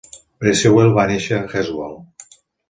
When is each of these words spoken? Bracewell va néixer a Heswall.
Bracewell 0.43 0.95
va 0.95 1.05
néixer 1.11 1.39
a 1.41 1.45
Heswall. 1.53 1.95